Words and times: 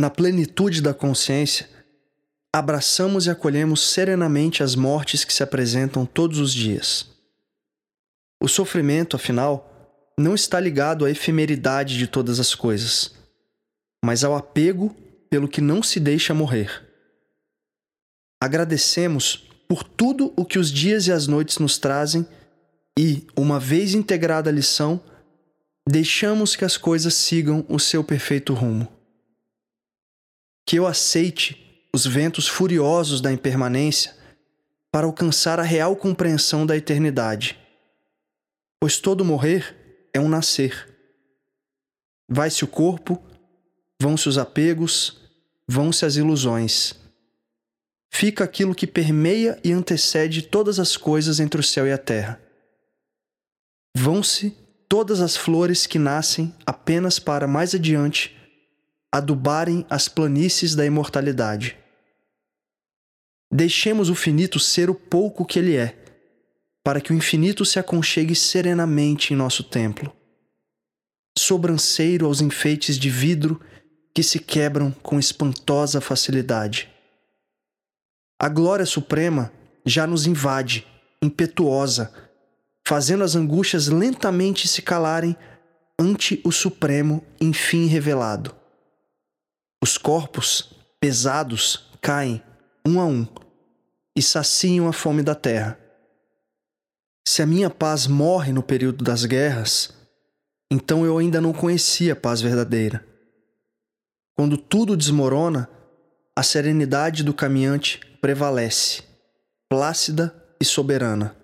Na 0.00 0.08
plenitude 0.08 0.80
da 0.80 0.94
consciência, 0.94 1.68
abraçamos 2.50 3.26
e 3.26 3.30
acolhemos 3.30 3.86
serenamente 3.86 4.62
as 4.62 4.74
mortes 4.74 5.24
que 5.24 5.34
se 5.34 5.42
apresentam 5.42 6.06
todos 6.06 6.38
os 6.38 6.54
dias. 6.54 7.06
O 8.42 8.48
sofrimento, 8.48 9.14
afinal, 9.14 10.10
não 10.18 10.34
está 10.34 10.58
ligado 10.58 11.04
à 11.04 11.10
efemeridade 11.10 11.98
de 11.98 12.06
todas 12.06 12.40
as 12.40 12.54
coisas, 12.54 13.14
mas 14.02 14.24
ao 14.24 14.34
apego 14.34 14.88
pelo 15.28 15.46
que 15.46 15.60
não 15.60 15.82
se 15.82 16.00
deixa 16.00 16.32
morrer. 16.32 16.82
Agradecemos 18.42 19.50
por 19.68 19.84
tudo 19.84 20.32
o 20.34 20.46
que 20.46 20.58
os 20.58 20.72
dias 20.72 21.08
e 21.08 21.12
as 21.12 21.26
noites 21.26 21.58
nos 21.58 21.76
trazem 21.76 22.26
e, 22.98 23.26
uma 23.36 23.60
vez 23.60 23.92
integrada 23.92 24.48
a 24.48 24.52
lição, 24.52 24.98
deixamos 25.86 26.56
que 26.56 26.64
as 26.64 26.78
coisas 26.78 27.12
sigam 27.12 27.66
o 27.68 27.78
seu 27.78 28.02
perfeito 28.02 28.54
rumo. 28.54 28.99
Que 30.70 30.76
eu 30.76 30.86
aceite 30.86 31.88
os 31.92 32.06
ventos 32.06 32.46
furiosos 32.46 33.20
da 33.20 33.32
impermanência 33.32 34.16
para 34.92 35.04
alcançar 35.04 35.58
a 35.58 35.64
real 35.64 35.96
compreensão 35.96 36.64
da 36.64 36.76
eternidade. 36.76 37.58
Pois 38.78 39.00
todo 39.00 39.24
morrer 39.24 40.06
é 40.14 40.20
um 40.20 40.28
nascer. 40.28 40.96
Vai-se 42.28 42.62
o 42.62 42.68
corpo, 42.68 43.20
vão-se 44.00 44.28
os 44.28 44.38
apegos, 44.38 45.20
vão-se 45.66 46.06
as 46.06 46.14
ilusões. 46.14 46.94
Fica 48.14 48.44
aquilo 48.44 48.72
que 48.72 48.86
permeia 48.86 49.58
e 49.64 49.72
antecede 49.72 50.40
todas 50.40 50.78
as 50.78 50.96
coisas 50.96 51.40
entre 51.40 51.60
o 51.60 51.64
céu 51.64 51.84
e 51.84 51.90
a 51.90 51.98
terra. 51.98 52.40
Vão-se 53.96 54.56
todas 54.88 55.20
as 55.20 55.36
flores 55.36 55.84
que 55.84 55.98
nascem 55.98 56.54
apenas 56.64 57.18
para 57.18 57.48
mais 57.48 57.74
adiante 57.74 58.38
adubarem 59.12 59.84
as 59.90 60.08
planícies 60.08 60.74
da 60.74 60.86
imortalidade. 60.86 61.76
Deixemos 63.52 64.08
o 64.08 64.14
finito 64.14 64.60
ser 64.60 64.88
o 64.88 64.94
pouco 64.94 65.44
que 65.44 65.58
ele 65.58 65.76
é, 65.76 65.96
para 66.84 67.00
que 67.00 67.12
o 67.12 67.16
infinito 67.16 67.64
se 67.64 67.78
aconchegue 67.78 68.34
serenamente 68.34 69.34
em 69.34 69.36
nosso 69.36 69.64
templo. 69.64 70.12
Sobranceiro 71.36 72.26
aos 72.26 72.40
enfeites 72.40 72.96
de 72.96 73.10
vidro 73.10 73.60
que 74.14 74.22
se 74.22 74.38
quebram 74.38 74.90
com 74.90 75.18
espantosa 75.18 76.00
facilidade. 76.00 76.88
A 78.40 78.48
glória 78.48 78.86
suprema 78.86 79.52
já 79.84 80.06
nos 80.06 80.26
invade, 80.26 80.86
impetuosa, 81.22 82.12
fazendo 82.86 83.24
as 83.24 83.34
angústias 83.34 83.88
lentamente 83.88 84.66
se 84.66 84.82
calarem 84.82 85.36
ante 85.98 86.40
o 86.44 86.50
Supremo 86.50 87.24
enfim 87.40 87.86
revelado. 87.86 88.59
Os 89.82 89.96
corpos, 89.96 90.74
pesados, 91.00 91.90
caem, 92.02 92.42
um 92.86 93.00
a 93.00 93.06
um, 93.06 93.26
e 94.14 94.20
saciam 94.20 94.88
a 94.88 94.92
fome 94.92 95.22
da 95.22 95.34
terra. 95.34 95.78
Se 97.26 97.42
a 97.42 97.46
minha 97.46 97.70
paz 97.70 98.06
morre 98.06 98.52
no 98.52 98.62
período 98.62 99.04
das 99.04 99.24
guerras, 99.24 99.94
então 100.70 101.04
eu 101.04 101.16
ainda 101.16 101.40
não 101.40 101.52
conhecia 101.52 102.12
a 102.12 102.16
paz 102.16 102.40
verdadeira. 102.40 103.06
Quando 104.36 104.56
tudo 104.56 104.96
desmorona, 104.96 105.68
a 106.36 106.42
serenidade 106.42 107.24
do 107.24 107.34
caminhante 107.34 108.00
prevalece, 108.20 109.02
plácida 109.68 110.34
e 110.60 110.64
soberana. 110.64 111.36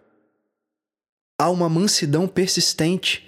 Há 1.39 1.51
uma 1.51 1.69
mansidão 1.69 2.29
persistente 2.29 3.25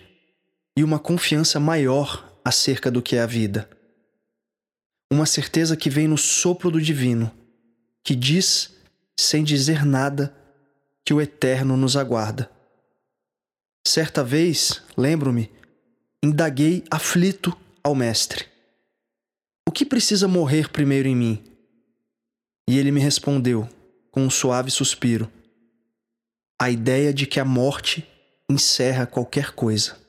e 0.77 0.84
uma 0.84 0.98
confiança 0.98 1.59
maior 1.59 2.41
acerca 2.45 2.91
do 2.91 3.03
que 3.03 3.17
é 3.17 3.20
a 3.20 3.27
vida. 3.27 3.69
Uma 5.11 5.25
certeza 5.25 5.77
que 5.77 5.89
vem 5.89 6.06
no 6.06 6.19
sopro 6.19 6.71
do 6.71 6.81
divino, 6.81 7.32
que 8.05 8.15
diz, 8.15 8.75
sem 9.19 9.43
dizer 9.43 9.84
nada, 9.84 10.34
que 11.05 11.15
o 11.15 11.21
eterno 11.21 11.77
nos 11.77 11.97
aguarda. 11.97 12.50
Certa 13.87 14.22
vez, 14.22 14.82
lembro-me, 14.97 15.50
indaguei 16.22 16.84
aflito 16.91 17.56
ao 17.82 17.94
Mestre: 17.94 18.47
O 19.66 19.72
que 19.72 19.87
precisa 19.87 20.28
morrer 20.28 20.69
primeiro 20.71 21.09
em 21.09 21.16
mim? 21.16 21.44
E 22.69 22.78
ele 22.78 22.91
me 22.91 23.00
respondeu, 23.00 23.66
com 24.11 24.22
um 24.22 24.31
suave 24.31 24.71
suspiro: 24.71 25.32
A 26.61 26.71
ideia 26.71 27.15
de 27.15 27.27
que 27.27 27.41
a 27.41 27.44
morte 27.47 28.06
encerra 28.50 29.06
qualquer 29.06 29.53
coisa. 29.53 30.07